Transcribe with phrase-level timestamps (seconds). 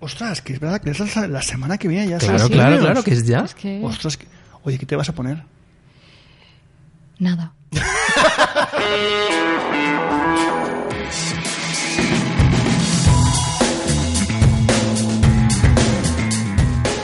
[0.00, 2.18] Ostras, que es verdad que es la, la semana que viene ya.
[2.18, 3.40] Claro, claro, claro, que es ya.
[3.40, 3.80] Es que...
[3.84, 4.26] Ostras, que-
[4.64, 5.42] oye, ¿qué te vas a poner?
[7.18, 7.52] Nada.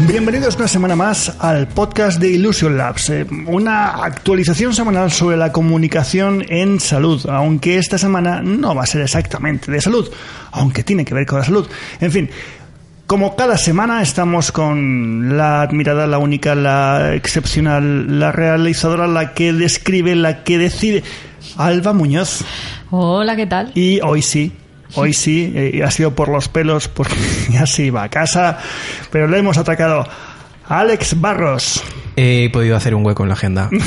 [0.06, 5.50] Bienvenidos una semana más al podcast de Illusion Labs, eh, una actualización semanal sobre la
[5.50, 10.08] comunicación en salud, aunque esta semana no va a ser exactamente de salud,
[10.52, 11.66] aunque tiene que ver con la salud.
[12.00, 12.30] En fin,
[13.06, 19.52] como cada semana estamos con la admirada, la única, la excepcional, la realizadora, la que
[19.52, 21.04] describe, la que decide,
[21.56, 22.44] Alba Muñoz.
[22.90, 23.70] Hola, ¿qué tal?
[23.74, 24.52] Y hoy sí,
[24.94, 27.14] hoy sí, eh, ha sido por los pelos porque
[27.50, 28.58] ya se iba a casa,
[29.10, 30.06] pero le hemos atacado.
[30.68, 31.84] Alex Barros,
[32.16, 33.70] He podido hacer un hueco en la agenda.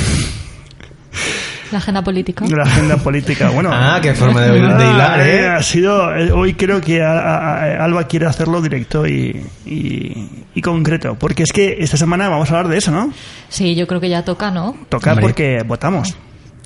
[1.72, 2.44] La agenda política.
[2.46, 3.50] de la agenda política.
[3.50, 5.46] Bueno, Ah, qué forma de, de hilar, Ah, ¿eh?
[5.48, 10.28] Ha sido, eh, hoy creo que a- a- a- Alba quiere hacerlo directo y, y-
[10.54, 13.12] y concreto, porque es que esta semana vamos a hablar de eso, ¿no?
[13.48, 14.76] Sí, yo creo que ya toca, ¿no?
[14.88, 15.22] Toca Hombre.
[15.22, 16.16] porque votamos.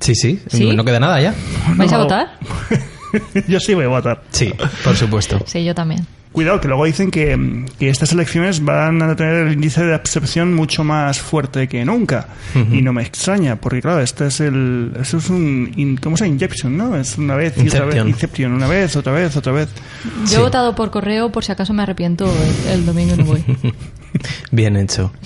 [0.01, 0.75] Sí, sí, ¿Sí?
[0.75, 1.34] No queda nada ya.
[1.77, 2.27] ¿Vais a votar?
[3.47, 4.23] Yo sí voy a votar.
[4.31, 5.41] Sí, por supuesto.
[5.47, 6.05] Sí, yo también.
[6.35, 10.53] Cuidado, que luego dicen que, que estas elecciones van a tener el índice de absorción
[10.53, 12.27] mucho más fuerte que nunca.
[12.73, 14.93] Y no me extraña, porque claro, este es el.
[15.01, 15.71] Eso es un.
[15.77, 16.35] in- ¿Cómo se llama?
[16.35, 16.97] Injection, ¿no?
[16.97, 17.95] Es una vez y otra vez.
[17.95, 18.09] Inception.
[18.09, 19.69] Inception, una vez, otra vez, otra vez.
[20.23, 20.35] Yo Sí.
[20.35, 22.27] he votado por correo por si acaso me arrepiento
[22.67, 23.45] el, el domingo y no voy.
[24.51, 25.12] Bien hecho.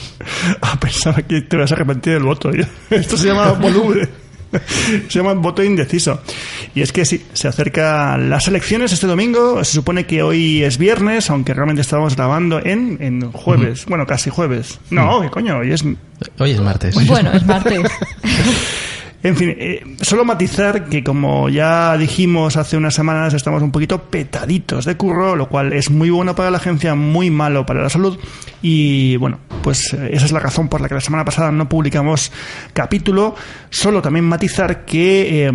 [0.60, 2.50] Ah, pensaba que te vas a arrepentir del voto.
[2.90, 4.08] Esto se llama voluble.
[5.08, 6.20] Se llama voto indeciso.
[6.74, 9.64] Y es que sí, se acercan las elecciones este domingo.
[9.64, 13.86] Se supone que hoy es viernes, aunque realmente estamos grabando en, en jueves.
[13.86, 14.78] Bueno, casi jueves.
[14.90, 15.58] No, ¿qué coño?
[15.58, 15.84] Hoy es
[16.38, 16.94] Hoy es martes.
[17.06, 17.80] Bueno, es martes.
[19.22, 24.04] En fin, eh, solo matizar que como ya dijimos hace unas semanas estamos un poquito
[24.04, 27.90] petaditos de curro, lo cual es muy bueno para la agencia, muy malo para la
[27.90, 28.18] salud
[28.60, 31.68] y bueno, pues eh, esa es la razón por la que la semana pasada no
[31.68, 32.32] publicamos
[32.72, 33.34] capítulo.
[33.70, 35.52] Solo también matizar que eh,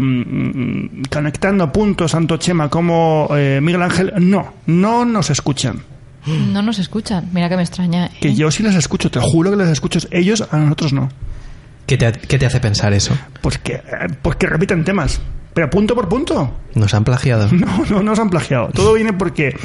[1.11, 5.81] conectando puntos tanto Chema como eh, Miguel Ángel no, no nos escuchan.
[6.25, 7.29] No nos escuchan.
[7.33, 8.09] Mira que me extraña.
[8.21, 9.99] Que yo sí les escucho, te juro que les escucho.
[10.09, 11.09] Ellos a nosotros no.
[11.85, 13.17] ¿Qué te, qué te hace pensar eso?
[13.41, 13.81] Pues que,
[14.21, 15.21] pues que repiten temas.
[15.53, 16.57] Pero punto por punto.
[16.73, 17.47] ¿Nos han plagiado?
[17.51, 18.69] No, no nos han plagiado.
[18.73, 19.55] Todo viene porque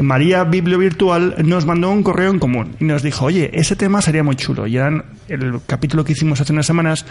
[0.00, 4.00] María Biblio Virtual nos mandó un correo en común y nos dijo, oye, ese tema
[4.00, 4.66] sería muy chulo.
[4.66, 4.88] Y era
[5.28, 7.04] el capítulo que hicimos hace unas semanas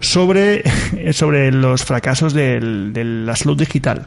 [0.00, 0.64] sobre,
[1.12, 4.04] sobre los fracasos del- de la salud digital.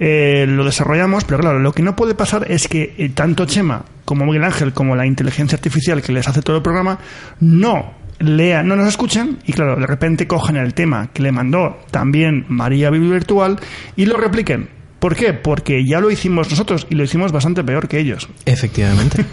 [0.00, 3.84] Eh, lo desarrollamos, pero claro, lo que no puede pasar es que eh, tanto Chema
[4.04, 6.98] como Miguel Ángel como la inteligencia artificial que les hace todo el programa
[7.40, 11.78] no lean, no nos escuchen y claro, de repente cogen el tema que le mandó
[11.90, 13.58] también María Biblia Virtual
[13.96, 14.68] y lo repliquen.
[14.98, 15.32] ¿Por qué?
[15.32, 18.28] Porque ya lo hicimos nosotros y lo hicimos bastante peor que ellos.
[18.46, 19.24] Efectivamente.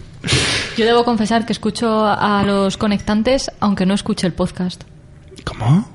[0.76, 4.84] Yo debo confesar que escucho a los conectantes aunque no escuche el podcast.
[5.44, 5.88] ¿Cómo?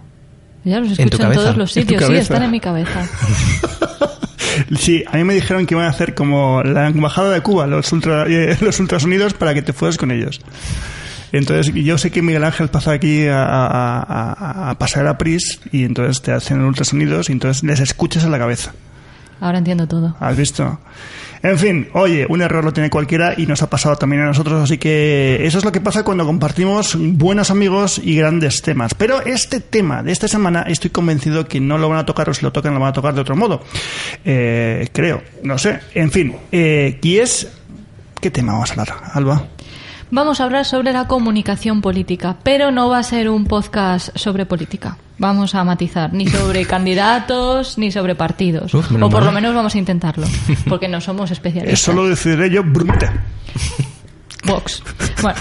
[0.64, 2.60] Ya los ¿En tu escucho en, todos los ¿En tu sitios, sí, están en mi
[2.60, 3.08] cabeza.
[4.80, 7.92] Sí, a mí me dijeron que iban a hacer como la embajada de Cuba, los,
[7.92, 10.42] ultra, eh, los ultrasonidos, para que te fueras con ellos.
[11.32, 13.44] Entonces, yo sé que Miguel Ángel pasa aquí a,
[14.72, 18.40] a- pasar a Pris y entonces te hacen ultrasonidos y entonces les escuchas en la
[18.40, 18.74] cabeza.
[19.40, 20.16] Ahora entiendo todo.
[20.20, 20.80] ¿Has visto?
[21.44, 24.60] En fin, oye, un error lo tiene cualquiera y nos ha pasado también a nosotros,
[24.64, 28.96] así que eso es lo que pasa cuando compartimos buenos amigos y grandes temas.
[28.96, 32.34] Pero este tema de esta semana estoy convencido que no lo van a tocar o
[32.34, 33.62] si lo tocan lo van a tocar de otro modo.
[34.26, 35.80] Eh, creo, no sé.
[35.94, 37.48] En fin, eh, ¿y es...
[38.20, 39.44] ¿Qué tema vamos a hablar, Alba?
[40.10, 44.46] Vamos a hablar sobre la comunicación política, pero no va a ser un podcast sobre
[44.46, 44.98] política.
[45.18, 48.74] Vamos a matizar, ni sobre candidatos, ni sobre partidos.
[48.74, 49.26] Uf, o por mal.
[49.26, 50.26] lo menos vamos a intentarlo,
[50.70, 51.82] porque no somos especialistas.
[51.82, 53.10] Eso lo decidiré yo, Brumete.
[54.46, 54.82] Vox.
[55.22, 55.38] Bueno,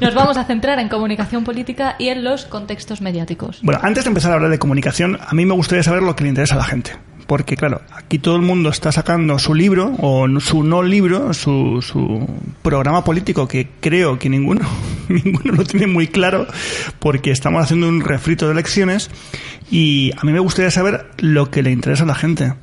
[0.00, 3.60] nos vamos a centrar en comunicación política y en los contextos mediáticos.
[3.62, 6.24] Bueno, antes de empezar a hablar de comunicación, a mí me gustaría saber lo que
[6.24, 6.96] le interesa a la gente.
[7.28, 11.80] Porque, claro, aquí todo el mundo está sacando su libro, o su no libro, su,
[11.82, 12.26] su
[12.62, 14.66] programa político, que creo que ninguno,
[15.08, 16.48] ninguno lo tiene muy claro,
[16.98, 19.10] porque estamos haciendo un refrito de elecciones,
[19.70, 22.54] y a mí me gustaría saber lo que le interesa a la gente.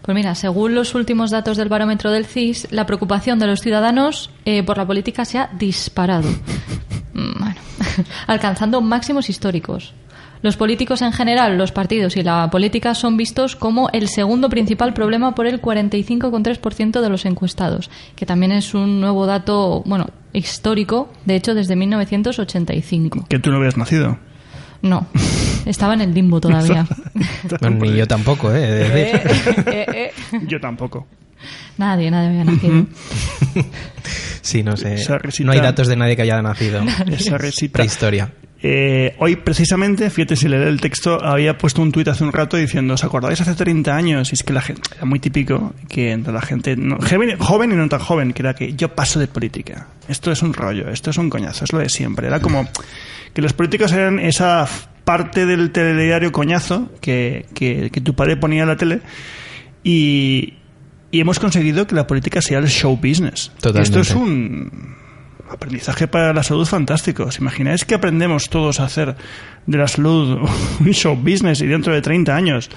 [0.00, 4.30] Pues mira, según los últimos datos del barómetro del CIS, la preocupación de los ciudadanos
[4.44, 6.28] eh, por la política se ha disparado.
[8.26, 9.94] Alcanzando máximos históricos.
[10.44, 14.92] Los políticos en general, los partidos y la política son vistos como el segundo principal
[14.92, 21.10] problema por el 45,3% de los encuestados, que también es un nuevo dato, bueno, histórico,
[21.24, 23.24] de hecho desde 1985.
[23.26, 24.18] Que tú no habías nacido.
[24.82, 25.06] No,
[25.64, 26.86] estaba en el limbo todavía.
[27.60, 28.64] Bueno, ni yo tampoco, ¿eh?
[28.64, 29.64] He de decir.
[29.66, 30.40] Eh, eh, eh.
[30.46, 31.06] Yo tampoco.
[31.78, 32.86] Nadie, nadie había nacido.
[34.42, 34.96] Sí, no sé.
[35.42, 36.82] No hay datos de nadie que haya nacido.
[37.06, 37.78] Esa risita.
[37.78, 38.30] Prehistoria.
[38.66, 42.56] Eh, hoy, precisamente, fíjate si leer el texto, había puesto un tuit hace un rato
[42.56, 44.32] diciendo, ¿os acordáis hace 30 años?
[44.32, 47.72] Y es que la gente, era muy típico que entre la gente, no- joven, joven
[47.72, 49.88] y no tan joven, que era que yo paso de política.
[50.08, 52.26] Esto es un rollo, esto es un coñazo, es lo de siempre.
[52.26, 52.66] Era como
[53.34, 54.66] que los políticos eran esa
[55.04, 59.02] parte del telediario coñazo que, que, que tu padre ponía en la tele
[59.82, 60.54] y,
[61.10, 63.52] y hemos conseguido que la política sea el show business.
[63.60, 63.82] Totalmente.
[63.82, 64.96] Esto es un
[65.54, 67.24] aprendizaje para la salud fantástico.
[67.24, 69.16] ¿Os imagináis que aprendemos todos a hacer
[69.66, 70.38] de la salud
[70.80, 72.70] un show business y dentro de 30 años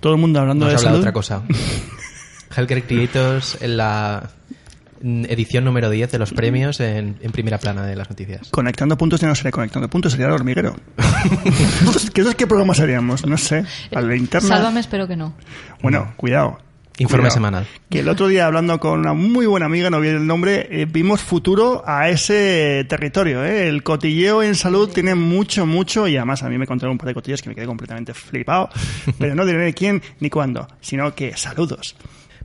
[0.00, 1.40] todo el mundo hablando Vamos a de hablar de salud?
[1.40, 1.94] otra cosa.
[2.56, 4.30] Healthcare Creators en la
[5.02, 8.48] edición número 10 de los premios en, en primera plana de las noticias.
[8.50, 10.76] Conectando puntos ya no sería conectando puntos, sería el hormiguero.
[12.14, 13.26] ¿Qué, ¿Qué, qué programa seríamos?
[13.26, 13.64] No sé.
[13.94, 14.48] A la interna.
[14.48, 15.34] Sálvame, espero que no.
[15.82, 16.58] Bueno, cuidado.
[16.98, 17.34] Informe Cuidado.
[17.34, 17.66] semanal.
[17.90, 20.86] Que el otro día, hablando con una muy buena amiga, no viene el nombre, eh,
[20.88, 23.44] vimos futuro a ese territorio.
[23.44, 23.68] ¿eh?
[23.68, 27.08] El cotilleo en salud tiene mucho, mucho, y además a mí me contaron un par
[27.08, 28.68] de cotillas que me quedé completamente flipado,
[29.18, 31.96] pero no diré ni quién ni cuándo, sino que saludos.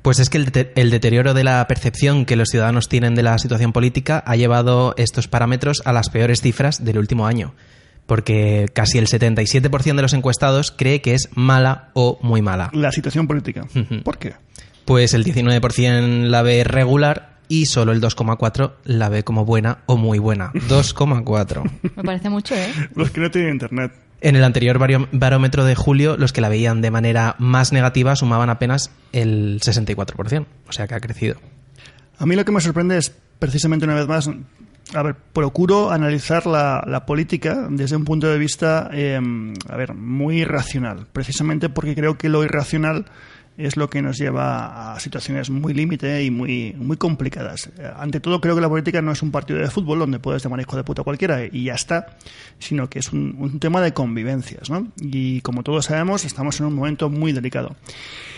[0.01, 3.21] Pues es que el, dete- el deterioro de la percepción que los ciudadanos tienen de
[3.23, 7.53] la situación política ha llevado estos parámetros a las peores cifras del último año.
[8.09, 12.71] Porque casi el 77% de los encuestados cree que es mala o muy mala.
[12.73, 13.67] La situación política.
[14.03, 14.33] ¿Por qué?
[14.83, 19.95] Pues el 19% la ve regular y solo el 2,4% la ve como buena o
[19.95, 20.51] muy buena.
[20.53, 21.69] 2,4%.
[21.97, 22.73] Me parece mucho, ¿eh?
[22.95, 23.91] Los que no tienen internet.
[24.21, 24.79] En el anterior
[25.11, 30.47] barómetro de julio, los que la veían de manera más negativa sumaban apenas el 64%.
[30.67, 31.35] O sea que ha crecido.
[32.17, 34.27] A mí lo que me sorprende es, precisamente una vez más,
[34.93, 39.19] a ver, procuro analizar la, la política desde un punto de vista, eh,
[39.67, 43.05] a ver, muy racional, precisamente porque creo que lo irracional
[43.59, 47.69] es lo que nos lleva a situaciones muy límite y muy, muy complicadas.
[47.77, 50.41] Eh, Ante todo, creo que la política no es un partido de fútbol donde puedes
[50.41, 52.17] llamar hijo de puta cualquiera y ya está,
[52.57, 54.87] sino que es un, un tema de convivencias, ¿no?
[54.97, 57.75] Y como todos sabemos, estamos en un momento muy delicado.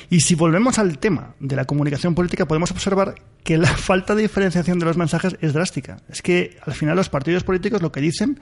[0.10, 4.24] Y si volvemos al tema de la comunicación política, podemos observar que la falta de
[4.24, 5.98] diferenciación de los mensajes es drástica.
[6.10, 8.40] Es que al final los partidos políticos lo que dicen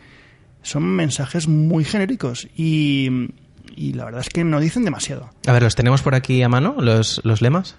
[0.61, 3.29] son mensajes muy genéricos y,
[3.75, 5.29] y la verdad es que no dicen demasiado.
[5.47, 7.75] A ver, ¿los tenemos por aquí a mano, los, los lemas?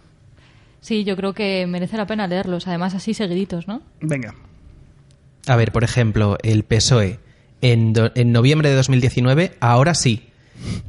[0.80, 3.82] Sí, yo creo que merece la pena leerlos, además así seguiditos, ¿no?
[4.00, 4.34] Venga.
[5.46, 7.18] A ver, por ejemplo, el PSOE
[7.60, 10.26] en, do- en noviembre de 2019, ahora sí.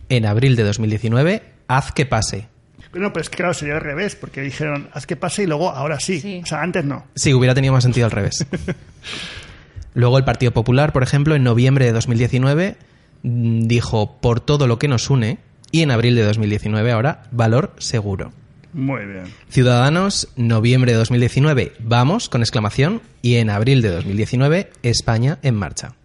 [0.10, 2.48] En abril de 2019, haz que pase.
[2.94, 5.70] No, pero es que claro, sería al revés, porque dijeron, haz que pase y luego
[5.70, 6.20] ahora sí.
[6.20, 6.42] Sí.
[6.44, 7.06] O sea, antes no.
[7.16, 8.46] Sí, hubiera tenido más sentido al revés.
[9.94, 12.91] Luego el Partido Popular, por ejemplo, en noviembre de 2019 mm,
[13.24, 15.40] dijo por todo lo que nos une
[15.72, 18.34] y en abril de 2019 ahora valor seguro.
[18.74, 19.24] Muy bien.
[19.50, 25.96] Ciudadanos, noviembre de 2019, vamos, con exclamación, y en abril de 2019, España en marcha.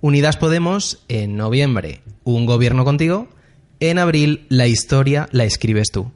[0.00, 3.28] Unidas Podemos, en noviembre, un gobierno contigo,
[3.78, 6.10] en abril, la historia la escribes tú.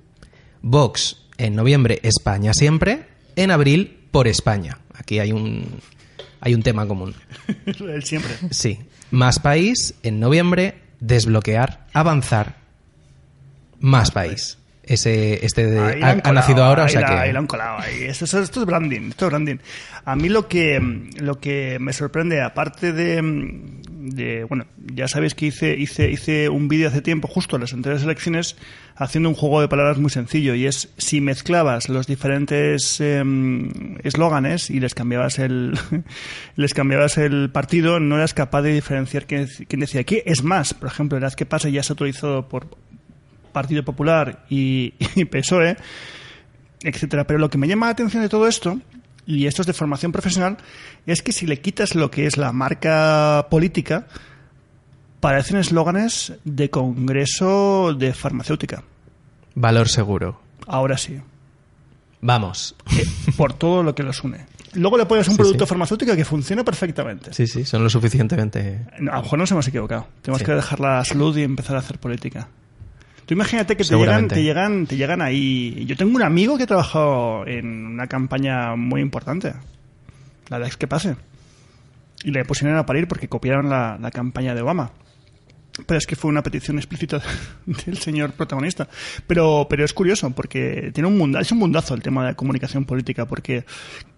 [0.62, 3.04] Vox, en noviembre, España siempre,
[3.36, 4.78] en abril, por España.
[4.94, 5.64] Aquí hay un,
[6.40, 7.14] hay un tema común.
[7.66, 8.32] Él siempre.
[8.50, 8.80] Sí.
[9.10, 12.56] Más país, en noviembre, desbloquear, avanzar,
[13.80, 14.58] más país.
[14.86, 17.12] Ese, este de- ha, nacido ahora, o sea la- que...
[17.14, 18.02] ahí la han colado, ahí.
[18.04, 19.56] Esto, es- esto es branding, esto es branding.
[20.04, 20.80] A mí lo que,
[21.18, 23.20] lo que me sorprende, aparte de,
[23.88, 27.72] de bueno, ya sabéis que hice, hice, hice un vídeo hace tiempo, justo en las
[27.72, 28.56] anteriores elecciones,
[28.96, 34.68] haciendo un juego de palabras muy sencillo, y es si mezclabas los diferentes em, eslóganes
[34.68, 35.78] y les cambiabas el,
[36.56, 40.22] les cambiabas el partido, no eras capaz de diferenciar quién, quién decía qué.
[40.26, 42.66] Es más, por ejemplo, el haz que pasa ya se ha autorizado por
[43.54, 45.78] Partido Popular y, y PSOE,
[46.82, 47.26] etcétera.
[47.26, 48.78] Pero lo que me llama la atención de todo esto,
[49.26, 50.58] y esto es de formación profesional,
[51.06, 54.06] es que si le quitas lo que es la marca política,
[55.20, 58.82] parecen eslóganes de congreso de farmacéutica.
[59.54, 60.38] Valor seguro.
[60.66, 61.18] Ahora sí.
[62.20, 62.74] Vamos.
[62.98, 63.06] Eh,
[63.36, 64.44] Por todo lo que los une.
[64.74, 65.68] Luego le pones un Sí, producto sí.
[65.68, 67.32] farmacéutico que funciona perfectamente.
[67.32, 68.84] Sí, sí, son lo suficientemente...
[68.98, 70.08] A lo mejor nos hemos equivocado.
[70.20, 70.44] Tenemos Sí.
[70.46, 72.48] que dejar la salud y empezar a hacer política.
[73.26, 75.84] Tú imagínate que te llegan, te llegan, te llegan ahí.
[75.86, 79.54] Yo tengo un amigo que ha trabajado en una campaña muy importante,
[80.48, 81.16] la de Ex que pase,
[82.22, 84.90] y le pusieron a parir porque copiaron la, la campaña de Obama.
[85.86, 87.20] Pero es que fue una petición explícita
[87.66, 88.88] del señor protagonista.
[89.26, 92.36] Pero, pero es curioso porque tiene un mundo, es un mundazo el tema de la
[92.36, 93.26] comunicación política.
[93.26, 93.64] Porque,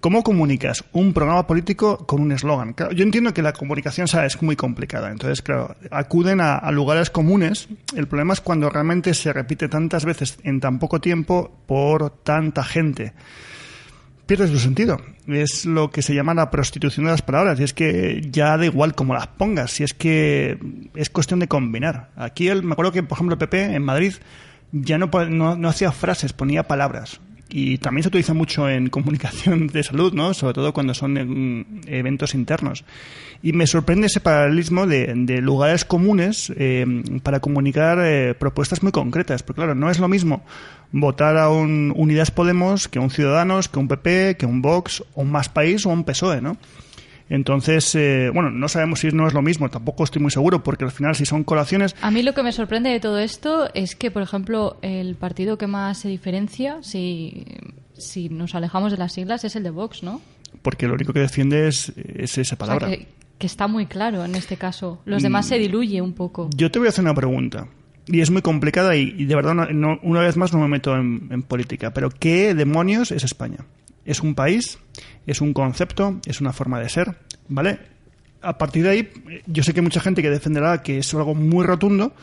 [0.00, 2.74] ¿cómo comunicas un programa político con un eslogan?
[2.74, 4.34] Claro, yo entiendo que la comunicación ¿sabes?
[4.34, 5.10] es muy complicada.
[5.10, 7.68] Entonces, claro, acuden a lugares comunes.
[7.94, 12.64] El problema es cuando realmente se repite tantas veces en tan poco tiempo por tanta
[12.64, 13.14] gente.
[14.26, 15.00] Pierde su sentido.
[15.26, 17.58] Es lo que se llama la prostitución de las palabras.
[17.60, 19.70] Y es que ya da igual cómo las pongas.
[19.70, 20.58] Si es que
[20.94, 22.10] es cuestión de combinar.
[22.16, 24.14] Aquí el, me acuerdo que, por ejemplo, el PP en Madrid
[24.72, 25.08] ya no,
[25.56, 30.34] no hacía frases, ponía palabras y también se utiliza mucho en comunicación de salud, ¿no?
[30.34, 32.84] Sobre todo cuando son eventos internos.
[33.42, 36.84] Y me sorprende ese paralelismo de, lugares comunes eh,
[37.22, 39.42] para comunicar eh, propuestas muy concretas.
[39.42, 40.42] Porque claro, no es lo mismo
[40.92, 45.02] votar a un Unidas Podemos que a un Ciudadanos, que un PP, que un Vox,
[45.14, 46.56] o un Más País o un PSOE, ¿no?
[47.28, 50.84] Entonces, eh, bueno, no sabemos si no es lo mismo, tampoco estoy muy seguro, porque
[50.84, 51.96] al final si son colaciones...
[52.00, 55.58] A mí lo que me sorprende de todo esto es que, por ejemplo, el partido
[55.58, 57.44] que más se diferencia, si,
[57.94, 60.20] si nos alejamos de las siglas, es el de Vox, ¿no?
[60.62, 62.88] Porque lo único que defiende es, esa palabra.
[62.88, 65.00] que, está muy claro en este caso.
[65.04, 66.48] Los demás se mm, diluye un poco.
[66.56, 67.66] Yo te voy a hacer una pregunta.
[68.06, 69.68] Y es muy complicada y, de verdad,
[70.02, 71.92] una vez más no me meto en política.
[71.92, 73.58] Pero ¿qué demonios es España?
[74.06, 74.78] Es un país,
[75.26, 77.14] es un concepto, es una forma de ser,
[77.48, 77.78] ¿vale?
[78.40, 79.10] A partir de ahí,
[79.46, 82.14] yo sé que hay mucha gente que defenderá que es algo muy rotundo,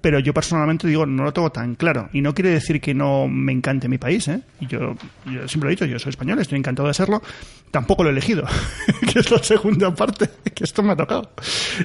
[0.00, 2.08] pero yo personalmente digo, no lo tengo tan claro.
[2.12, 4.40] Y no quiere decir que no me encante mi país, ¿eh?
[4.58, 4.96] Y yo,
[5.26, 7.22] yo siempre lo he dicho, yo soy español, estoy encantado de serlo.
[7.70, 8.44] Tampoco lo he elegido,
[9.12, 11.30] que es la segunda parte, que esto me ha tocado.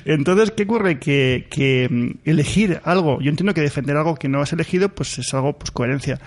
[0.06, 0.98] Entonces, ¿qué ocurre?
[0.98, 5.20] Que, que mm, elegir algo, yo entiendo que defender algo que no has elegido, pues
[5.20, 6.20] es algo, pues coherencia.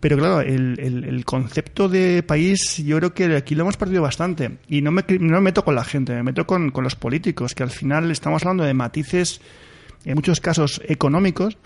[0.00, 4.58] Pero claro, el, el, concepto de país yo creo que aquí lo hemos perdido bastante.
[4.68, 7.54] Y no me, no me meto con la gente, me meto con, con los políticos,
[7.54, 9.40] que al final estamos hablando de matices,
[10.04, 11.58] en muchos casos económicos,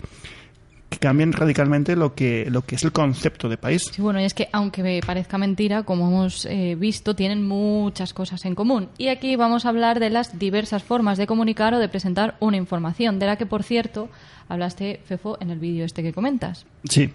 [0.89, 3.91] que cambian radicalmente lo que, lo que es el concepto de país.
[3.91, 8.13] Sí, bueno, y es que aunque me parezca mentira, como hemos eh, visto, tienen muchas
[8.13, 8.89] cosas en común.
[8.97, 12.57] Y aquí vamos a hablar de las diversas formas de comunicar o de presentar una
[12.57, 14.09] información, de la que, por cierto,
[14.49, 16.65] hablaste, Fefo, en el vídeo este que comentas.
[16.89, 17.11] Sí,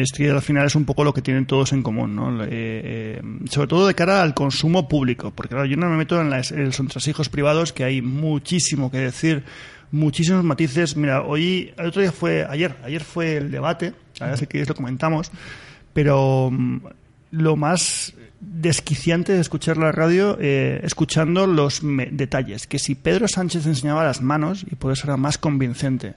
[0.00, 2.42] es que al final es un poco lo que tienen todos en común, ¿no?
[2.44, 6.20] Eh, eh, sobre todo de cara al consumo público, porque claro, yo no me meto
[6.20, 9.44] en, las, en los entresijos privados, que hay muchísimo que decir,
[9.90, 10.96] muchísimos matices.
[10.96, 14.74] Mira, hoy, el otro día fue, ayer, ayer fue el debate, ahora sé que lo
[14.74, 15.30] comentamos,
[15.92, 16.78] pero mm,
[17.32, 22.66] lo más desquiciante de escuchar la radio eh, escuchando los detalles.
[22.66, 26.14] Que si Pedro Sánchez enseñaba las manos, y por eso era más convincente,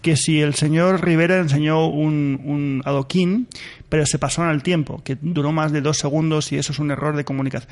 [0.00, 3.48] que si el señor Rivera enseñó un, un adoquín,
[3.88, 6.78] pero se pasó en el tiempo, que duró más de dos segundos y eso es
[6.78, 7.70] un error de comunicación.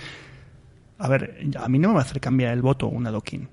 [0.98, 3.48] A ver, a mí no me va a hacer cambiar el voto un adoquín.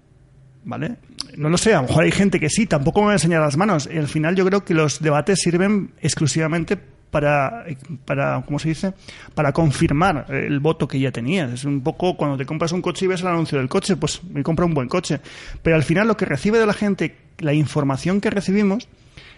[0.63, 0.97] ¿Vale?
[1.37, 3.41] No lo sé, a lo mejor hay gente que sí, tampoco me va a enseñar
[3.41, 3.87] las manos.
[3.87, 6.77] al final yo creo que los debates sirven exclusivamente
[7.11, 7.65] para,
[8.05, 8.93] para, ¿cómo se dice?
[9.35, 11.51] Para confirmar el voto que ya tenías.
[11.51, 14.23] Es un poco cuando te compras un coche y ves el anuncio del coche, pues
[14.23, 15.19] me compro un buen coche.
[15.61, 18.87] Pero al final lo que recibe de la gente, la información que recibimos,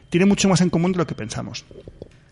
[0.09, 1.65] tiene mucho más en común de lo que pensamos.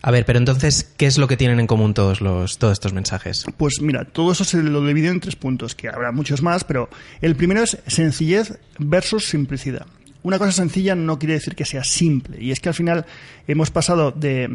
[0.04, 2.92] A ver, pero entonces, ¿qué es lo que tienen en común todos, los, todos estos
[2.92, 3.44] mensajes?
[3.56, 6.88] Pues mira, todo eso se lo divide en tres puntos, que habrá muchos más, pero
[7.20, 9.86] el primero es sencillez versus simplicidad
[10.22, 12.40] una cosa sencilla no quiere decir que sea simple.
[12.40, 13.06] Y es que al final
[13.48, 14.46] hemos pasado de,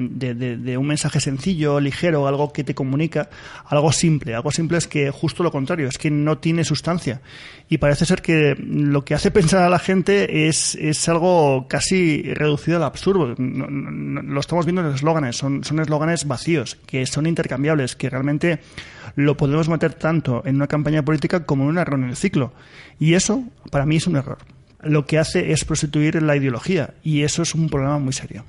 [0.77, 3.29] un mensaje sencillo, ligero, algo que te comunica,
[3.65, 4.33] a algo simple.
[4.33, 7.21] Algo simple es que justo lo contrario, es que no tiene sustancia.
[7.67, 12.33] Y parece ser que lo que hace pensar a la gente es, es algo casi
[12.33, 13.35] reducido al absurdo.
[13.37, 15.35] lo estamos viendo en los eslóganes.
[15.35, 18.59] Son eslóganes vacíos, que son intercambiables, que realmente
[19.15, 22.53] lo podemos meter tanto en una campaña política como en un error en el ciclo.
[22.99, 24.37] Y eso, para mí, es un error
[24.87, 28.45] lo que hace es prostituir la ideología y eso es un problema muy serio.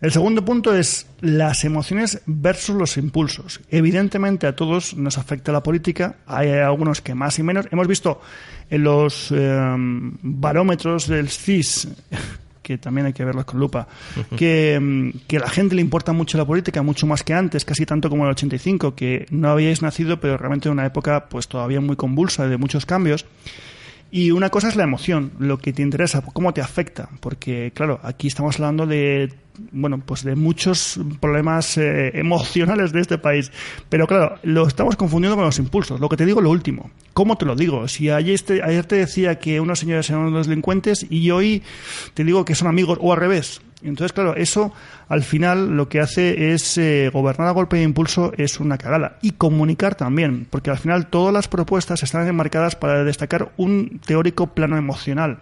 [0.00, 3.60] El segundo punto es las emociones versus los impulsos.
[3.68, 7.66] Evidentemente a todos nos afecta la política, hay algunos que más y menos.
[7.72, 8.20] Hemos visto
[8.70, 11.88] en los em, barómetros del CIS,
[12.62, 13.88] que también hay que verlos con lupa,
[14.36, 17.64] que, em, que a la gente le importa mucho la política, mucho más que antes,
[17.64, 21.28] casi tanto como en el 85, que no habíais nacido, pero realmente en una época
[21.28, 23.26] pues todavía muy convulsa, de muchos cambios.
[24.10, 28.00] Y una cosa es la emoción, lo que te interesa, cómo te afecta, porque claro,
[28.02, 29.30] aquí estamos hablando de
[29.72, 33.50] bueno, pues de muchos problemas eh, emocionales de este país.
[33.88, 36.00] Pero claro, lo estamos confundiendo con los impulsos.
[36.00, 36.90] Lo que te digo, lo último.
[37.12, 37.88] ¿Cómo te lo digo?
[37.88, 41.62] Si ayer, este, ayer te decía que unos señores eran unos delincuentes y hoy
[42.14, 43.60] te digo que son amigos, o al revés.
[43.82, 44.72] Entonces, claro, eso
[45.08, 49.18] al final lo que hace es eh, gobernar a golpe de impulso es una cagada.
[49.22, 54.48] Y comunicar también, porque al final todas las propuestas están enmarcadas para destacar un teórico
[54.48, 55.38] plano emocional.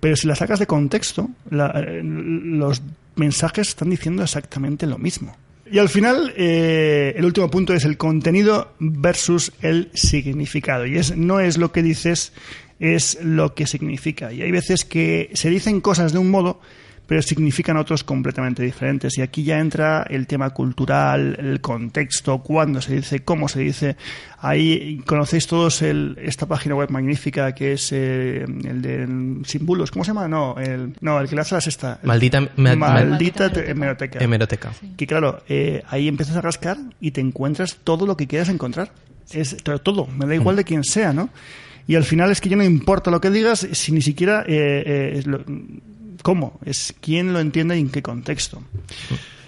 [0.00, 2.82] Pero si las sacas de contexto, eh, los
[3.16, 5.36] mensajes están diciendo exactamente lo mismo.
[5.70, 10.86] Y al final, eh, el último punto es el contenido versus el significado.
[10.86, 12.32] Y es, no es lo que dices,
[12.80, 14.32] es lo que significa.
[14.32, 16.60] Y hay veces que se dicen cosas de un modo,
[17.08, 19.16] pero significan otros completamente diferentes.
[19.16, 23.96] Y aquí ya entra el tema cultural, el contexto, cuándo se dice, cómo se dice.
[24.40, 29.90] Ahí conocéis todos el, esta página web magnífica que es eh, el de símbolos.
[29.90, 30.28] ¿Cómo se llama?
[30.28, 31.98] No, el, no, el que le hace la sexta.
[32.02, 34.18] Maldita, Maldita, Maldita hemeroteca.
[34.22, 34.72] hemeroteca.
[34.98, 38.92] Que claro, eh, ahí empiezas a rascar y te encuentras todo lo que quieras encontrar.
[39.32, 41.30] Es todo, me da igual de quién sea, ¿no?
[41.86, 44.82] Y al final es que ya no importa lo que digas, si ni siquiera eh,
[44.86, 45.42] eh, es lo-
[46.22, 48.62] cómo, es quién lo entiende y en qué contexto.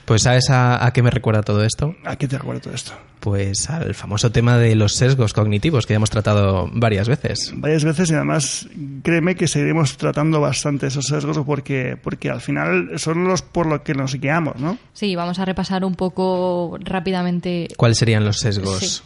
[0.04, 1.94] Pues ¿sabes a, a qué me recuerda todo esto?
[2.04, 2.92] ¿A qué te recuerda todo esto?
[3.20, 7.52] Pues al famoso tema de los sesgos cognitivos que ya hemos tratado varias veces.
[7.54, 8.66] Varias veces y además
[9.04, 13.82] créeme que seguiremos tratando bastante esos sesgos porque, porque al final son los por los
[13.82, 14.78] que nos guiamos, ¿no?
[14.94, 17.68] Sí, vamos a repasar un poco rápidamente.
[17.76, 18.78] ¿Cuáles serían los sesgos?
[18.78, 19.02] Sí.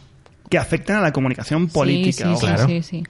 [0.49, 2.29] Que afectan a la comunicación política.
[2.31, 2.67] Sí, sí, Claro.
[2.67, 3.03] sí, sí.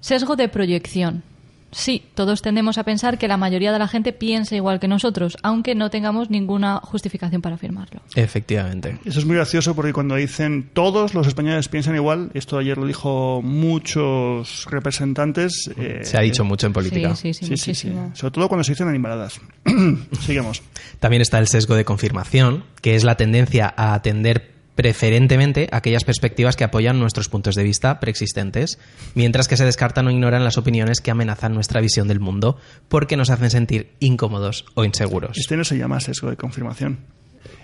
[0.00, 1.22] Sesgo de proyección.
[1.72, 5.36] Sí, todos tendemos a pensar que la mayoría de la gente piensa igual que nosotros,
[5.42, 8.00] aunque no tengamos ninguna justificación para afirmarlo.
[8.16, 8.98] Efectivamente.
[9.04, 12.86] Eso es muy gracioso porque cuando dicen todos los españoles piensan igual, esto ayer lo
[12.86, 15.70] dijo muchos representantes.
[15.76, 17.14] eh, Se ha dicho mucho en política.
[17.14, 17.86] Sí, sí, sí, Sí, sí, sí.
[17.88, 18.10] muchísimo.
[18.16, 19.40] Sobre todo cuando se dicen animaladas.
[20.20, 20.62] Sigamos.
[20.98, 26.56] También está el sesgo de confirmación, que es la tendencia a atender preferentemente aquellas perspectivas
[26.56, 28.78] que apoyan nuestros puntos de vista preexistentes,
[29.14, 32.58] mientras que se descartan o ignoran las opiniones que amenazan nuestra visión del mundo
[32.88, 35.36] porque nos hacen sentir incómodos o inseguros.
[35.36, 36.98] Este no se llama sesgo de confirmación.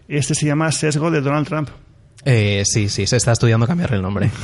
[0.09, 1.71] Este se llama sesgo de Donald Trump.
[2.25, 4.31] Eh, sí, sí, se está estudiando cambiarle el nombre.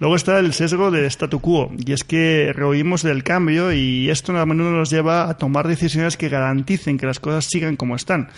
[0.00, 4.34] Luego está el sesgo del statu quo, y es que rehuimos del cambio y esto
[4.38, 8.30] a menudo nos lleva a tomar decisiones que garanticen que las cosas sigan como están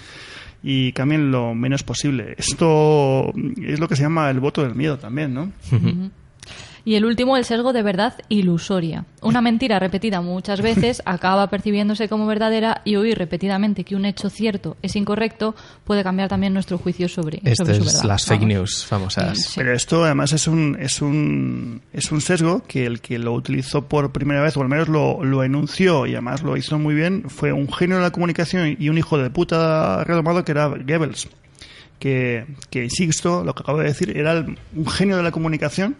[0.62, 2.34] y cambien lo menos posible.
[2.38, 5.52] Esto es lo que se llama el voto del miedo también, ¿no?
[6.84, 9.04] Y el último, el sesgo de verdad ilusoria.
[9.20, 14.28] Una mentira repetida muchas veces acaba percibiéndose como verdadera y oír repetidamente que un hecho
[14.30, 18.04] cierto es incorrecto puede cambiar también nuestro juicio sobre, Esto sobre su es verdad.
[18.08, 18.54] las fake Vamos.
[18.54, 19.38] news famosas.
[19.38, 19.52] Sí.
[19.56, 23.82] Pero esto además es un, es un, es un sesgo que el que lo utilizó
[23.86, 27.30] por primera vez, o al menos lo, lo enunció y además lo hizo muy bien,
[27.30, 31.28] fue un genio de la comunicación y un hijo de puta redomado que era Goebbels.
[32.00, 35.94] Que, que insisto, lo que acabo de decir, era el- un genio de la comunicación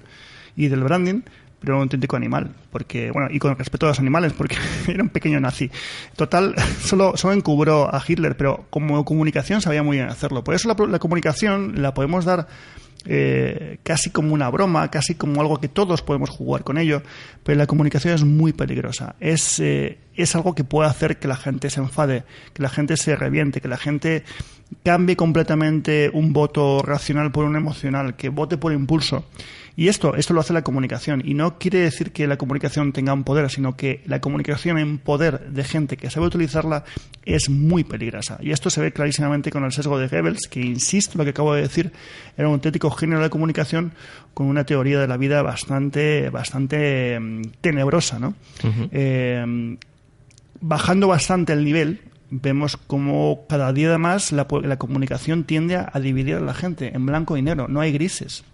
[0.57, 1.23] y del branding,
[1.62, 2.51] pero un auténtico animal.
[2.71, 4.57] Porque, bueno, y con respeto a los animales, porque
[4.88, 5.71] era un pequeño nazi.
[6.17, 10.45] Total, solo, solo encubró a Hitler, pero como comunicación sabía muy bien hacerlo.
[10.45, 12.49] Por eso la, comunicación la podemos dar
[13.07, 17.03] eh, casi como una broma, casi como algo que todos podemos jugar con ello,
[17.43, 19.15] pero la comunicación es muy peligrosa.
[19.21, 22.97] Es, eh, es algo que puede hacer que la gente se enfade, que la gente
[22.97, 24.25] se reviente, que la gente
[24.83, 29.27] cambie completamente un voto racional por un emocional, que vote por impulso.
[29.75, 31.23] Y esto, esto lo hace la comunicación.
[31.25, 34.99] Y no quiere decir que la comunicación tenga un poder, sino que la comunicación en
[34.99, 36.85] poder de gente que sabe utilizarla
[37.25, 38.39] es muy peligrosa.
[38.41, 41.55] Y esto se ve clarísimamente con el sesgo de Goebbels, que, insisto, lo que acabo
[41.55, 41.93] de decir,
[42.37, 43.93] era un auténtico genio de la comunicación
[44.35, 48.35] con una teoría de la vida bastante, bastante mm, tenebrosa, ¿no?
[48.93, 49.77] Eh,
[50.61, 56.01] bajando bastante el nivel, vemos como cada día más la, la comunicación tiende a, a
[56.01, 58.45] dividir a la gente en blanco y negro, no hay grises.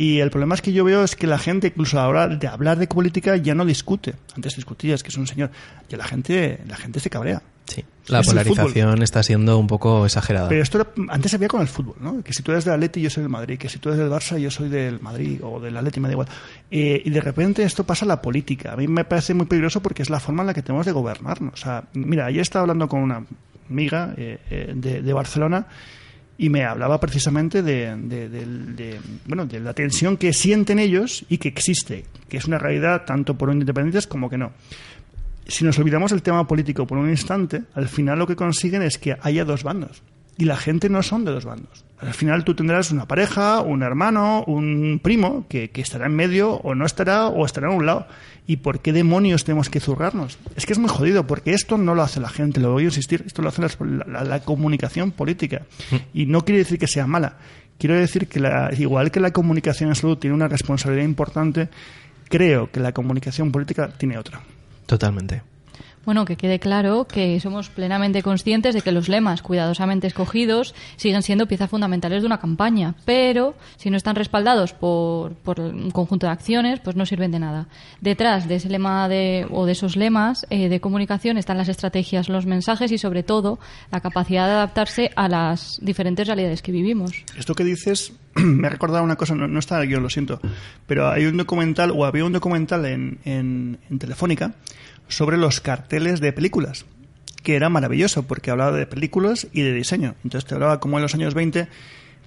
[0.00, 2.28] Y el problema es que yo veo es que la gente, incluso a la hora
[2.28, 4.14] de hablar de política, ya no discute.
[4.36, 5.50] Antes discutías que es un señor.
[5.90, 7.42] Y la gente, la gente se cabrea.
[7.66, 7.84] Sí.
[8.06, 10.48] La Es polarización está siendo un poco exagerada.
[10.48, 12.22] Pero esto era- antes veía con el fútbol, ¿no?
[12.22, 13.58] Que si tú eres del Atleti, yo soy del Madrid.
[13.58, 16.12] Que si tú eres del Barça, yo soy del Madrid o del Atleti, me da
[16.12, 16.28] igual.
[16.70, 18.74] Eh, y de repente esto pasa a la política.
[18.74, 20.92] A mí me parece muy peligroso porque es la forma en la que tenemos de
[20.92, 21.54] gobernarnos.
[21.54, 23.24] O sea, mira, ayer estaba hablando con una
[23.68, 25.66] amiga eh, eh, de, de Barcelona
[26.38, 31.24] y me hablaba precisamente de, de- del- de, bueno, de la tensión que sienten ellos
[31.28, 34.52] y que existe, que es una realidad tanto por independientes como que no
[35.50, 38.98] si nos olvidamos del tema político por un instante, al final lo que consiguen es
[38.98, 40.02] que haya dos bandos.
[40.38, 41.84] Y la gente no son de dos bandos.
[41.98, 46.52] Al final tú tendrás una pareja, un hermano, un primo que, que estará en medio
[46.52, 48.06] o no estará o estará en un lado.
[48.46, 50.38] ¿Y por qué demonios tenemos que zurrarnos?
[50.54, 52.86] Es que es muy jodido porque esto no lo hace la gente, lo voy a
[52.86, 53.68] insistir, esto lo hace la,
[54.06, 55.62] la- la comunicación política.
[56.14, 57.36] Y no quiere decir que sea mala.
[57.78, 61.68] Quiero decir que la- igual que la comunicación en salud tiene una responsabilidad importante,
[62.28, 64.40] creo que la comunicación política tiene otra.
[64.86, 65.42] Totalmente.
[66.08, 71.22] Bueno, que quede claro que somos plenamente conscientes de que los lemas cuidadosamente escogidos siguen
[71.22, 76.24] siendo piezas fundamentales de una campaña, pero si no están respaldados por, por un conjunto
[76.24, 77.68] de acciones, pues no sirven de nada.
[78.00, 82.30] Detrás de ese lema de, o de esos lemas eh, de comunicación están las estrategias,
[82.30, 83.58] los mensajes y sobre todo
[83.92, 87.22] la capacidad de adaptarse a las diferentes realidades que vivimos.
[87.36, 90.40] Esto que dices me ha recordado una cosa, no, no está aquí, lo siento,
[90.86, 94.54] pero hay un documental, o había un documental en, en, en Telefónica
[95.08, 96.86] sobre los carteles de películas.
[97.42, 100.16] que era maravilloso porque hablaba de películas y de diseño.
[100.24, 101.68] Entonces te hablaba como en los años 20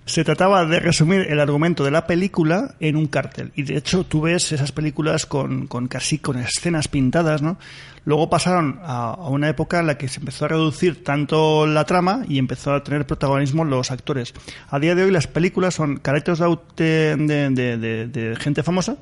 [0.05, 3.51] se trataba de resumir el argumento de la película en un cartel.
[3.55, 7.57] Y de hecho tú ves esas películas con, con casi con escenas pintadas, ¿no?
[8.03, 12.23] Luego pasaron a, una época en la que se empezó a reducir tanto la trama
[12.27, 14.33] y empezó a tener protagonismo los actores.
[14.69, 16.39] A día de hoy las películas son caretos
[16.75, 18.97] de, de, de gente famosa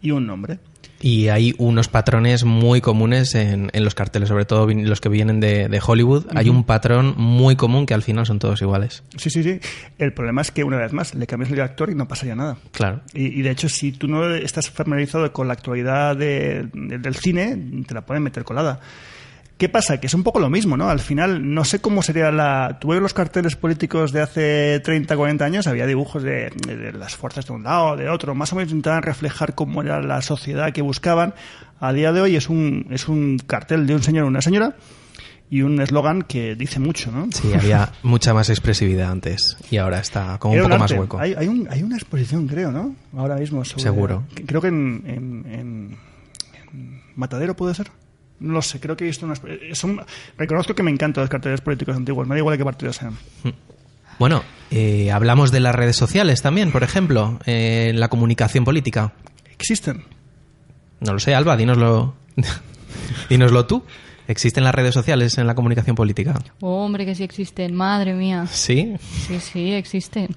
[0.00, 0.60] y un nombre.
[1.00, 5.38] Y hay unos patrones muy comunes en, en los carteles, sobre todo los que vienen
[5.38, 6.24] de, de Hollywood.
[6.24, 6.38] Uh -huh.
[6.38, 9.02] Hay un patrón muy común que al final son todos iguales.
[9.16, 9.60] Sí, sí, sí.
[9.98, 12.56] El problema es que una vez más le cambias el actor y no pasaría nada.
[12.72, 13.02] Claro.
[13.12, 17.16] Y, y de hecho, si tú no estás familiarizado con la actualidad de, de, del
[17.16, 18.80] cine, te la pueden meter colada.
[19.56, 20.00] ¿Qué pasa?
[20.00, 20.88] Que es un poco lo mismo, ¿no?
[20.88, 22.78] Al final, no sé cómo sería la...
[22.80, 27.14] Tú ves los carteles políticos de hace 30, 40 años, había dibujos de, de, las
[27.14, 30.72] fuerzas de un lado, de otro, más o menos intentaban reflejar cómo era la sociedad
[30.72, 31.34] que buscaban.
[31.78, 34.74] A día de hoy es un, es un cartel de un señor o una señora
[35.50, 37.28] y un eslogan que dice mucho, ¿no?
[37.30, 41.18] Sí, había mucha más expresividad antes y ahora está como Era un poco más hueco.
[41.20, 42.96] Hay, hay, un, hay una exposición, creo, ¿no?
[43.16, 43.64] Ahora mismo.
[43.64, 44.24] Sobre, Seguro.
[44.46, 47.92] Creo que en, en, en Matadero puede ser.
[48.40, 49.40] No lo sé, creo que he visto unas...
[49.72, 50.00] Son,
[50.36, 53.16] reconozco que me encantan los carteles políticos antiguos, me da igual de qué partido sean.
[54.18, 59.12] Bueno, eh, hablamos de las redes sociales también, por ejemplo, eh, en la comunicación política.
[59.52, 60.04] ¿Existen?
[61.00, 62.14] No lo sé, Alba, dínoslo,
[63.28, 63.84] dínoslo tú.
[64.26, 66.34] ¿Existen las redes sociales en la comunicación política?
[66.60, 68.46] Oh, hombre, que sí existen, madre mía.
[68.50, 68.94] ¿Sí?
[69.26, 70.34] Sí, sí, existen.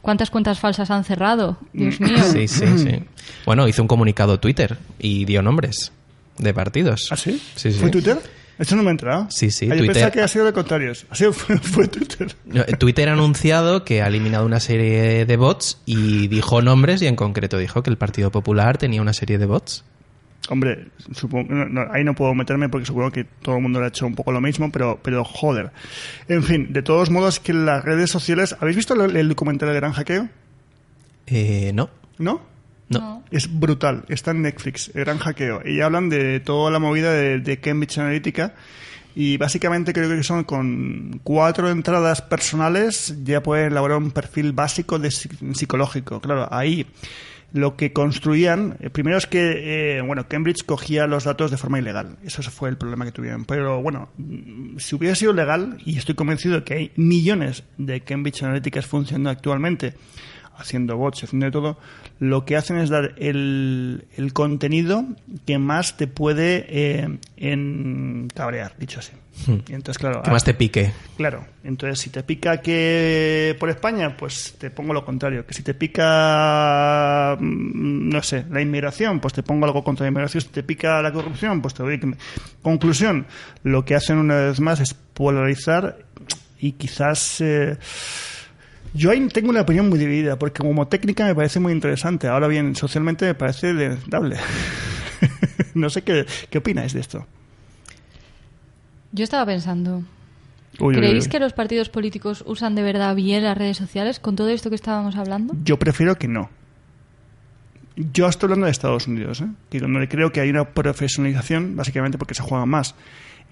[0.00, 1.58] ¿Cuántas cuentas falsas han cerrado?
[1.72, 2.18] Dios mío.
[2.24, 3.04] Sí, sí, sí.
[3.46, 5.92] Bueno, hizo un comunicado Twitter y dio nombres
[6.38, 7.08] de partidos.
[7.10, 7.40] ¿Ah, sí?
[7.56, 7.78] Sí, sí.
[7.78, 8.18] ¿Fue Twitter?
[8.58, 9.26] Eso no me ha entrado.
[9.30, 11.06] Sí, sí, ah, yo Twitter- pensaba que ha sido de contrarios.
[11.10, 12.34] Ha sido, fue, fue Twitter.
[12.44, 17.06] No, Twitter ha anunciado que ha eliminado una serie de bots y dijo nombres y
[17.06, 19.84] en concreto dijo que el Partido Popular tenía una serie de bots.
[20.48, 23.86] Hombre, supongo, no, no, ahí no puedo meterme porque supongo que todo el mundo le
[23.86, 25.70] ha hecho un poco lo mismo, pero, pero joder.
[26.28, 28.56] En fin, de todos modos, que las redes sociales.
[28.60, 30.28] ¿Habéis visto el, el documental de Gran Hackeo?
[31.28, 32.42] Eh, no, ¿No?
[32.92, 33.00] No.
[33.00, 33.22] No.
[33.30, 35.62] Es brutal, está en Netflix, el Gran Hackeo.
[35.64, 38.54] Y hablan de toda la movida de, de Cambridge Analytica.
[39.14, 44.98] Y básicamente creo que son con cuatro entradas personales ya pueden elaborar un perfil básico
[44.98, 46.20] de psi- psicológico.
[46.20, 46.86] Claro, ahí
[47.52, 51.78] lo que construían, eh, primero es que, eh, bueno, Cambridge cogía los datos de forma
[51.78, 52.16] ilegal.
[52.24, 53.44] Eso fue el problema que tuvieron.
[53.44, 58.00] Pero bueno, mm, si hubiera sido legal, y estoy convencido de que hay millones de
[58.00, 59.92] Cambridge Analyticas funcionando actualmente,
[60.56, 61.78] haciendo bots, haciendo de todo,
[62.24, 65.04] lo que hacen es dar el, el contenido
[65.44, 69.10] que más te puede eh, en cabrear, dicho así.
[69.48, 70.22] Y entonces, claro, Hmm.
[70.24, 70.92] Que más te pique.
[71.16, 75.44] Claro, entonces si te pica que por España, pues te pongo lo contrario.
[75.46, 80.10] Que si te pica, mm, no sé, la inmigración, pues te pongo algo contra la
[80.10, 80.42] inmigración.
[80.42, 81.98] Si te pica la corrupción, pues te doy...
[81.98, 82.14] que-
[82.62, 83.26] Conclusión,
[83.64, 85.98] lo que hacen una vez más es polarizar
[86.60, 87.40] y quizás...
[87.40, 87.76] eh,
[88.94, 92.28] yo ahí tengo una opinión muy dividida, porque como técnica me parece muy interesante.
[92.28, 94.36] Ahora bien, socialmente me parece desagradable.
[95.74, 97.26] no sé qué, qué opináis de esto.
[99.12, 100.02] Yo estaba pensando,
[100.78, 101.30] Uy, uy, ¿creéis uy.
[101.30, 104.76] que los partidos políticos usan de verdad bien las redes sociales con todo esto que
[104.76, 105.54] estábamos hablando?
[105.64, 106.50] Yo prefiero que no.
[107.96, 109.48] Yo estoy hablando de Estados Unidos, ¿eh?
[109.68, 112.94] que donde creo que hay una profesionalización, básicamente porque se juega más.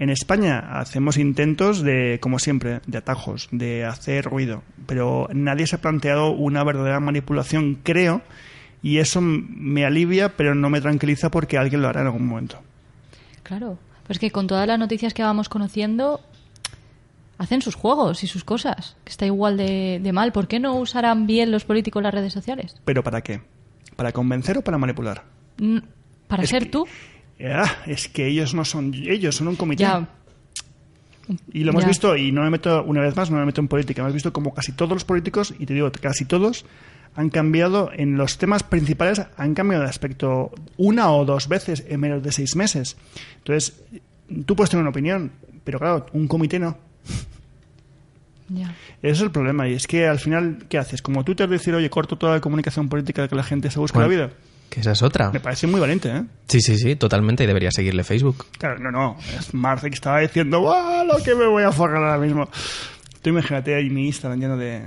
[0.00, 5.76] En España hacemos intentos de, como siempre, de atajos, de hacer ruido, pero nadie se
[5.76, 8.22] ha planteado una verdadera manipulación, creo,
[8.82, 12.60] y eso me alivia, pero no me tranquiliza porque alguien lo hará en algún momento.
[13.42, 16.20] Claro, pues que con todas las noticias que vamos conociendo,
[17.36, 20.32] hacen sus juegos y sus cosas, que está igual de, de mal.
[20.32, 22.74] ¿Por qué no usarán bien los políticos las redes sociales?
[22.86, 23.42] ¿Pero para qué?
[23.96, 25.24] ¿Para convencer o para manipular?
[25.58, 25.78] Mm,
[26.26, 26.86] ¿Para Es ser que- tú?
[27.44, 29.82] Ah, es que ellos no son ellos, son un comité.
[29.84, 30.08] Ya.
[31.52, 31.88] Y lo hemos Ya.
[31.88, 34.32] visto, y no me meto, una vez más, no me meto en política, hemos visto
[34.32, 36.64] como casi todos los políticos, y te digo, casi todos,
[37.14, 42.00] han cambiado en los temas principales, han cambiado de aspecto una o dos veces en
[42.00, 42.96] menos de seis meses.
[43.38, 43.80] Entonces,
[44.44, 45.30] tú puedes tener una opinión,
[45.62, 46.76] pero claro, un comité no.
[48.48, 48.74] Ya.
[49.00, 51.00] Ese es el problema, y es que al final, ¿qué haces?
[51.00, 54.06] Como Twitter decir, oye, corto toda la comunicación política que la gente se busca la
[54.06, 54.36] Bueno, vida.
[54.70, 55.32] Que esa es otra.
[55.32, 56.22] Me parece muy valiente, ¿eh?
[56.46, 57.42] Sí, sí, sí, totalmente.
[57.42, 58.46] Y debería seguirle Facebook.
[58.56, 59.18] Claro, no, no.
[59.36, 62.48] Es Marce que estaba diciendo, ¡ah, lo que me voy a forrar ahora mismo!
[63.20, 64.82] Tú imagínate ahí mi Instagram lleno de...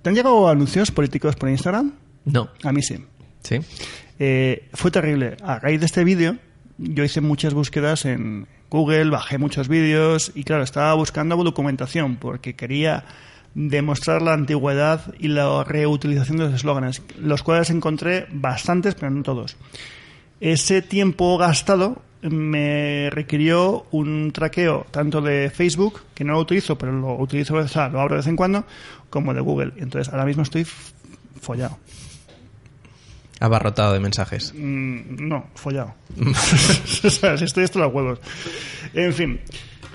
[0.00, 1.92] ¿Te han llegado anuncios políticos por Instagram?
[2.24, 2.48] No.
[2.64, 3.04] A mí sí.
[3.42, 3.60] Sí.
[4.18, 5.36] Eh, fue terrible.
[5.42, 6.36] A raíz de este vídeo,
[6.78, 12.54] yo hice muchas búsquedas en Google, bajé muchos vídeos y claro, estaba buscando documentación porque
[12.54, 13.04] quería
[13.54, 19.22] demostrar la antigüedad y la reutilización de los eslóganes, los cuales encontré bastantes, pero no
[19.22, 19.56] todos.
[20.40, 26.92] ese tiempo gastado me requirió un traqueo tanto de Facebook, que no lo utilizo, pero
[26.92, 28.64] lo utilizo, o sea, lo abro de vez en cuando,
[29.10, 29.72] como de Google.
[29.76, 30.66] Entonces, ahora mismo estoy
[31.40, 31.78] follado.
[33.40, 34.52] Abarrotado de mensajes.
[34.56, 35.94] Mm, no, follado.
[37.04, 38.20] o sea, si estoy esto los huevos.
[38.94, 39.40] En fin.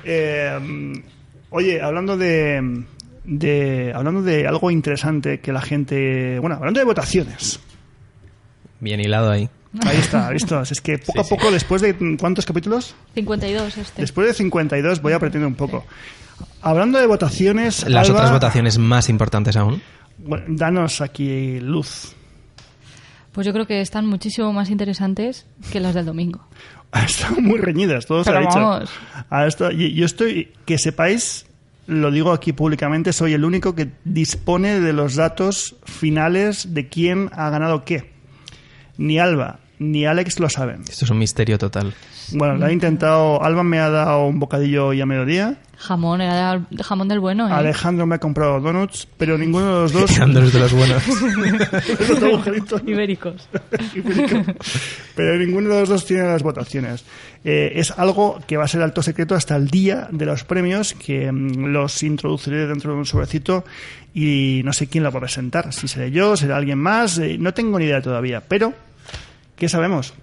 [0.05, 1.03] Eh,
[1.49, 2.85] oye, hablando de,
[3.23, 3.91] de.
[3.95, 6.39] Hablando de algo interesante que la gente.
[6.39, 7.59] Bueno, hablando de votaciones.
[8.79, 9.49] Bien hilado ahí.
[9.85, 10.61] Ahí está, ¿visto?
[10.61, 11.29] Es que poco a sí.
[11.35, 12.17] poco, después de.
[12.19, 12.95] ¿Cuántos capítulos?
[13.15, 14.01] 52 este.
[14.01, 15.85] Después de 52 voy aprendiendo un poco.
[16.61, 17.87] Hablando de votaciones.
[17.89, 19.81] Las Alba, otras votaciones más importantes aún.
[20.19, 22.13] bueno, danos aquí luz.
[23.31, 26.47] Pues yo creo que están muchísimo más interesantes que las del domingo.
[26.93, 28.59] Están muy reñidas, todo se ha dicho.
[28.59, 28.91] vamos.
[29.31, 31.47] A esto- y- yo estoy, que sepáis,
[31.87, 37.29] lo digo aquí públicamente, soy el único que dispone de los datos finales de quién
[37.33, 38.11] ha ganado qué.
[38.97, 40.81] Ni Alba ni Alex lo saben.
[40.87, 41.93] Esto es un misterio total.
[42.31, 43.43] Bueno, lo he intentado.
[43.43, 45.57] Alba me ha dado un bocadillo hoy a mediodía.
[45.77, 47.51] Jamón, era de- jamón del bueno, ¿eh?
[47.51, 50.15] Alejandro me ha comprado donuts, pero ninguno de los dos.
[50.15, 51.03] Eran dos de los buenos.
[51.99, 52.81] Esos agujeritos.
[52.87, 53.49] Ibéricos.
[53.95, 54.53] Ibérico.
[55.15, 57.03] Pero ninguno de los dos tiene las votaciones.
[57.43, 60.93] Eh, es algo que va a ser alto secreto hasta el día de los premios,
[60.93, 63.65] que mm, los introduciré dentro de un sobrecito
[64.13, 65.73] y no sé quién la va a presentar.
[65.73, 68.41] Si seré yo, será alguien más, eh, no tengo ni idea todavía.
[68.47, 68.73] Pero,
[69.55, 70.13] ¿qué sabemos?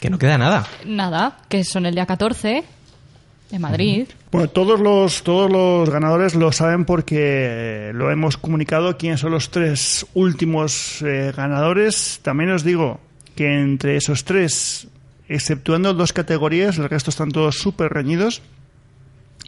[0.00, 0.66] Que no queda nada.
[0.84, 2.64] Nada, que son el día 14
[3.52, 4.08] en Madrid.
[4.32, 9.50] Bueno, todos los, todos los ganadores lo saben porque lo hemos comunicado quiénes son los
[9.50, 12.20] tres últimos eh, ganadores.
[12.22, 13.00] También os digo
[13.34, 14.88] que entre esos tres,
[15.28, 18.42] exceptuando dos categorías, el resto están todos súper reñidos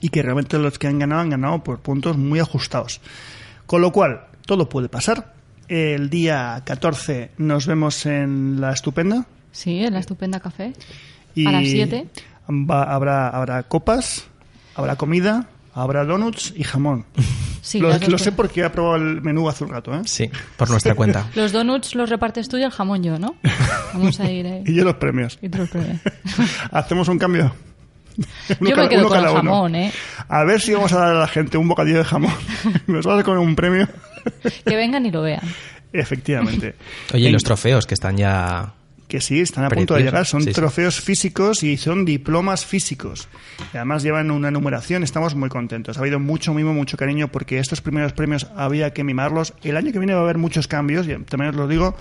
[0.00, 3.00] y que realmente los que han ganado han ganado por puntos muy ajustados.
[3.66, 5.34] Con lo cual, todo puede pasar.
[5.68, 9.26] El día 14 nos vemos en la estupenda.
[9.52, 10.72] Sí, en la estupenda café.
[11.34, 12.06] Y A las siete.
[12.48, 14.26] va- habrá, habrá copas,
[14.74, 17.04] habrá comida, habrá donuts y jamón.
[17.60, 20.00] Sí, lo, sé porque he probado el menú hace un rato, ¿eh?
[20.06, 21.26] Sí, por nuestra cuenta.
[21.34, 23.34] Los donuts los repartes tú y el jamón yo, ¿no?
[23.92, 24.62] Vamos a ir ahí.
[24.66, 25.38] Y yo los premios.
[25.42, 26.00] Y tú los premios.
[26.70, 27.52] Hacemos un cambio.
[28.60, 29.92] Uno Yo me quedo uno con el jamón, ¿eh?
[30.28, 32.34] A ver si vamos a dar a la gente un bocadillo de jamón.
[32.86, 33.88] Nos vas a con un premio.
[34.66, 35.40] Que vengan y lo vean.
[35.92, 36.74] Efectivamente.
[37.14, 38.72] Oye, y En- los trofeos que están ya...
[39.06, 40.26] Que sí, están a punto de llegar.
[40.26, 40.52] Son Sí, sí.
[40.52, 43.26] trofeos físicos y son diplomas físicos.
[43.72, 45.02] Y además llevan una numeración.
[45.02, 45.96] Estamos muy contentos.
[45.96, 49.54] Ha habido mucho mimo, mucho cariño porque estos primeros premios había que mimarlos.
[49.62, 51.96] El año que viene va a haber muchos cambios, y también os lo digo.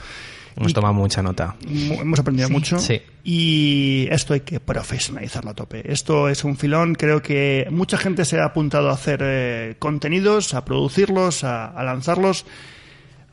[0.57, 1.55] Hemos Y- tomado mucha nota.
[1.69, 2.79] Hemos aprendido mucho.
[2.79, 2.99] Sí.
[3.23, 5.91] Y esto hay que profesionalizarlo a tope.
[5.91, 6.95] Esto es un filón.
[6.95, 11.83] Creo que mucha gente se ha apuntado a hacer eh, contenidos, a producirlos, a, a
[11.83, 12.45] lanzarlos.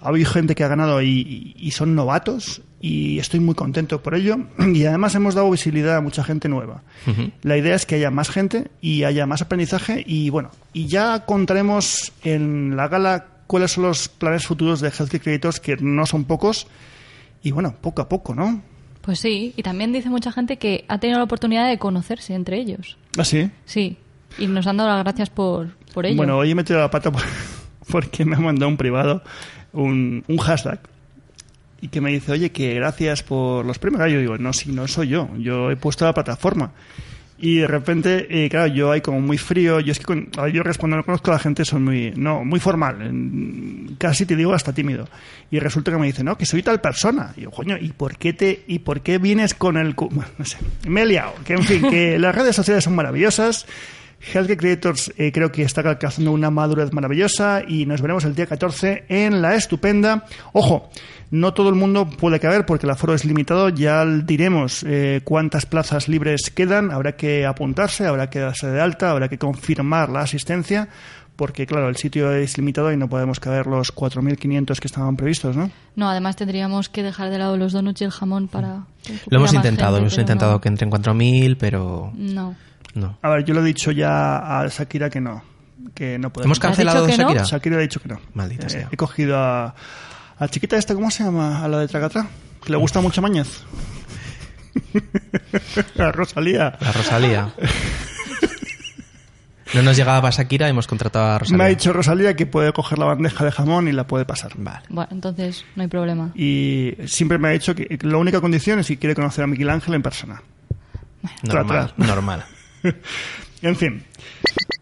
[0.00, 4.02] Ha habido gente que ha ganado y, y- y son novatos y estoy muy contento
[4.02, 4.36] por ello.
[4.74, 6.82] Y además hemos dado visibilidad a mucha gente nueva.
[7.42, 11.24] La idea es que haya más gente y haya más aprendizaje y bueno, y ya
[11.24, 16.24] contaremos en la gala cuáles son los planes futuros de Healthy Creators, que no son
[16.24, 16.66] pocos.
[17.44, 18.60] Y bueno, poco a poco, ¿no?
[19.02, 22.58] Pues sí, y también dice mucha gente que ha tenido la oportunidad de conocerse entre
[22.58, 22.96] ellos.
[23.18, 23.50] ¿Ah, sí?
[23.66, 23.96] Sí,
[24.38, 26.16] y nos han dado las gracias por, por ello.
[26.16, 27.22] Bueno, hoy he metido la pata por-
[27.90, 29.22] porque me ha mandado un privado
[29.74, 30.80] un, un hashtag
[31.82, 33.98] y que me dice, oye, que gracias por los premios.
[33.98, 36.72] Claro, yo digo, no, si no soy yo, yo he puesto la plataforma.
[37.46, 40.62] Y de repente, eh, claro, yo ahí como muy frío, yo es que con- yo
[40.78, 42.96] cuando no conozco a la gente soy muy, no, muy formal,
[43.98, 45.06] casi te digo hasta tímido.
[45.50, 47.34] Y resulta que me dice, no, que soy tal persona.
[47.36, 50.30] Y yo, coño, ¿y por qué te, y por qué vienes con el, cu-?" Bueno,
[50.38, 50.56] no sé,
[50.88, 51.34] me he liado.
[51.44, 53.66] Que en fin, que las redes sociales son maravillosas.
[54.32, 58.46] Healthcare Creators eh, creo que está alcanzando una madurez maravillosa y nos veremos el día
[58.46, 60.24] 14 en la estupenda.
[60.52, 60.88] Ojo,
[61.30, 63.68] no todo el mundo puede caber porque el aforo es limitado.
[63.68, 66.90] Ya diremos eh, cuántas plazas libres quedan.
[66.90, 70.88] Habrá que apuntarse, habrá que darse de alta, habrá que confirmar la asistencia
[71.36, 75.56] porque, claro, el sitio es limitado y no podemos caber los 4.500 que estaban previstos,
[75.56, 75.70] ¿no?
[75.96, 78.84] No, además tendríamos que dejar de lado los donuts y el jamón para...
[79.26, 80.60] Lo hemos intentado, gente, hemos intentado no.
[80.60, 82.54] que entren 4.000, pero No.
[82.94, 83.18] No.
[83.22, 85.42] A ver, yo le he dicho ya a Shakira que no,
[85.94, 86.46] que no podemos.
[86.46, 87.28] ¿Hemos ¿Has cancelado dicho que no?
[87.30, 87.44] Shakira?
[87.44, 88.20] Shakira le ha dicho que no.
[88.34, 88.88] Maldita Eh, sea.
[88.90, 89.74] He cogido a,
[90.38, 91.62] a chiquita esta, ¿cómo se llama?
[91.64, 92.26] A la de Tragatra.
[92.64, 93.62] Que le gusta mucho Mañez.
[95.98, 96.76] a Rosalía.
[96.80, 97.52] La Rosalía.
[99.74, 101.58] No nos llegaba Shakira, hemos contratado a Rosalía.
[101.58, 104.52] Me ha dicho Rosalía que puede coger la bandeja de jamón y la puede pasar.
[104.56, 104.80] Vale.
[104.88, 106.30] Bueno, entonces no hay problema.
[106.36, 109.70] Y siempre me ha dicho que la única condición es si quiere conocer a Miguel
[109.70, 110.42] Ángel en persona.
[111.42, 112.06] Normal, Tra, tra.
[112.06, 112.44] normal.
[113.62, 114.02] En fin.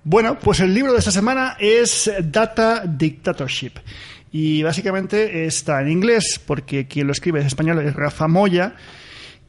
[0.02, 3.74] Bueno, pues el libro de esta semana es Data Dictatorship.
[4.32, 8.74] Y básicamente está en inglés, porque quien lo escribe es español, es Rafa Moya.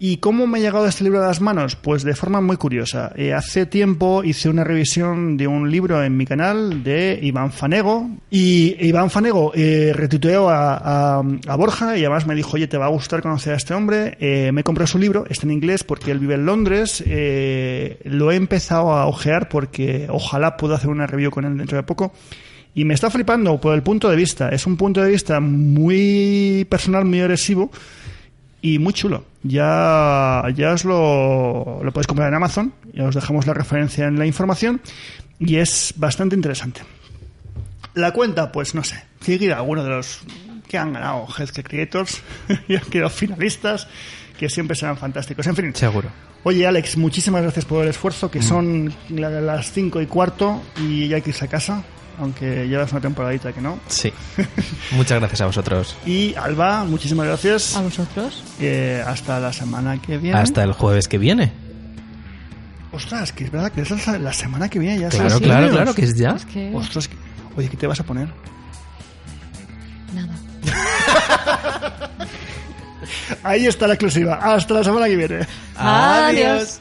[0.06, 1.78] ¿Y cómo me ha llegado este libro a las manos?
[1.78, 3.14] Pues de forma muy curiosa.
[3.16, 8.10] Eh, hace tiempo hice una revisión de un libro en mi canal de Iván Fanego
[8.30, 12.88] y Iván Fanego eh, retuiteó a, a, Borja y además me dijo, oye, te va
[12.88, 14.18] a gustar conocer a este hombre.
[14.20, 17.02] Eh, me compré su libro, está en inglés porque él vive en Londres.
[17.08, 21.78] Eh, lo he empezado a ojear porque ojalá pueda hacer una review con él dentro
[21.78, 22.12] de poco.
[22.76, 24.50] Y me está flipando por el punto de vista.
[24.50, 27.72] Es un punto de vista muy personal, muy agresivo
[28.64, 29.26] y muy chulo.
[29.44, 34.18] Ya, ya os lo, lo podéis comprar en Amazon, ya os dejamos la referencia en
[34.18, 34.82] la información
[35.38, 36.82] y es bastante interesante.
[37.94, 40.22] La cuenta, pues no sé, seguir a alguno de los
[40.68, 42.22] que han ganado Healthcare Creators
[42.68, 43.88] y han quedado finalistas,
[44.40, 45.46] que siempre serán fantásticos.
[45.46, 46.10] En fin, Seguro.
[46.46, 51.08] Oye, Alex, muchísimas gracias por el esfuerzo, que son la- las cinco y cuarto y
[51.08, 51.84] ya hay que irse a casa,
[52.20, 53.80] aunque llevas una temporadita que no.
[53.88, 54.12] Sí.
[54.92, 55.96] Muchas gracias a vosotros.
[56.06, 57.76] Y Alba, muchísimas gracias.
[57.76, 58.44] A vosotros.
[58.60, 60.38] Eh, hasta la semana que viene.
[60.38, 61.52] Hasta el jueves que viene.
[62.92, 65.10] Ostras, que es verdad que es la, la semana que viene ya.
[65.10, 66.32] Claro, son claro, claro, que es ya.
[66.32, 66.72] Es que...
[66.76, 67.16] Ostras, que-
[67.58, 68.28] oye, ¿qué te vas a poner?
[70.14, 70.34] Nada.
[73.44, 74.36] Ahí está la exclusiva.
[74.36, 75.48] Hasta la semana que viene.
[75.76, 76.80] Adiós.